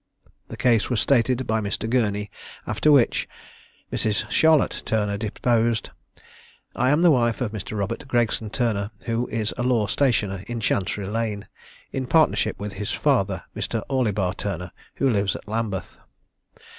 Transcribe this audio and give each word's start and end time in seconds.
The 0.47 0.57
case 0.57 0.89
was 0.89 0.99
stated 0.99 1.45
by 1.45 1.61
Mr. 1.61 1.87
Gurney; 1.87 2.31
after 2.65 2.91
which 2.91 3.29
Mrs. 3.93 4.27
Charlotte 4.31 4.81
Turner 4.83 5.15
deposed 5.15 5.91
I 6.75 6.89
am 6.89 7.03
the 7.03 7.11
wife 7.11 7.39
of 7.39 7.51
Mr. 7.51 7.77
Robert 7.77 8.07
Gregson 8.07 8.49
Turner, 8.49 8.89
who 9.01 9.27
is 9.27 9.53
a 9.59 9.61
law 9.61 9.85
stationer 9.85 10.43
in 10.47 10.59
Chancery 10.59 11.05
lane, 11.05 11.47
in 11.91 12.07
partnership 12.07 12.57
with 12.59 12.73
his 12.73 12.91
father, 12.91 13.43
Mr. 13.55 13.83
Orlibar 13.91 14.33
Turner, 14.35 14.71
who 14.95 15.07
lives 15.07 15.35
at 15.35 15.47
Lambeth. 15.47 15.97